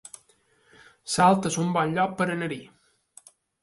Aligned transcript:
Salt 1.17 1.47
es 1.51 1.61
un 1.67 1.71
bon 1.79 1.97
lloc 2.01 2.19
per 2.23 2.31
anar-hi 2.39 2.63